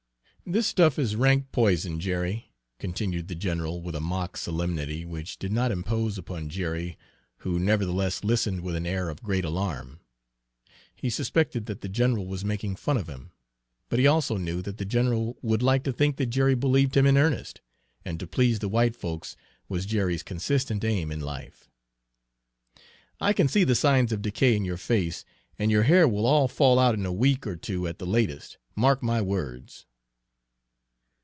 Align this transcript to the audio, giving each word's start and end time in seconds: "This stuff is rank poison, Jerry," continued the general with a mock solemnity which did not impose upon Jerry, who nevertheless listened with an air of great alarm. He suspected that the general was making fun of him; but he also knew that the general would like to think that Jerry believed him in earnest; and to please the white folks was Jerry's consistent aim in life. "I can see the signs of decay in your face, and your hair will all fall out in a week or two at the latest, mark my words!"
"This 0.43 0.67
stuff 0.67 0.99
is 0.99 1.15
rank 1.15 1.53
poison, 1.53 1.97
Jerry," 2.01 2.51
continued 2.77 3.29
the 3.29 3.35
general 3.35 3.81
with 3.81 3.95
a 3.95 4.01
mock 4.01 4.35
solemnity 4.35 5.05
which 5.05 5.39
did 5.39 5.53
not 5.53 5.71
impose 5.71 6.17
upon 6.17 6.49
Jerry, 6.49 6.97
who 7.37 7.57
nevertheless 7.57 8.25
listened 8.25 8.59
with 8.59 8.75
an 8.75 8.85
air 8.85 9.07
of 9.07 9.23
great 9.23 9.45
alarm. 9.45 10.01
He 10.93 11.09
suspected 11.09 11.67
that 11.67 11.79
the 11.79 11.87
general 11.87 12.27
was 12.27 12.43
making 12.43 12.75
fun 12.75 12.97
of 12.97 13.07
him; 13.07 13.31
but 13.87 13.97
he 13.97 14.05
also 14.05 14.35
knew 14.35 14.61
that 14.63 14.77
the 14.77 14.83
general 14.83 15.37
would 15.41 15.63
like 15.63 15.85
to 15.85 15.93
think 15.93 16.17
that 16.17 16.25
Jerry 16.31 16.55
believed 16.55 16.97
him 16.97 17.05
in 17.05 17.15
earnest; 17.15 17.61
and 18.03 18.19
to 18.19 18.27
please 18.27 18.59
the 18.59 18.67
white 18.67 18.97
folks 18.97 19.37
was 19.69 19.85
Jerry's 19.85 20.23
consistent 20.23 20.83
aim 20.83 21.13
in 21.13 21.21
life. 21.21 21.69
"I 23.21 23.31
can 23.31 23.47
see 23.47 23.63
the 23.63 23.73
signs 23.75 24.11
of 24.11 24.21
decay 24.21 24.57
in 24.57 24.65
your 24.65 24.75
face, 24.77 25.23
and 25.57 25.71
your 25.71 25.83
hair 25.83 26.09
will 26.09 26.25
all 26.25 26.49
fall 26.49 26.77
out 26.77 26.93
in 26.95 27.05
a 27.05 27.13
week 27.13 27.47
or 27.47 27.55
two 27.55 27.87
at 27.87 27.99
the 27.99 28.07
latest, 28.07 28.57
mark 28.75 29.01
my 29.01 29.21
words!" 29.21 29.85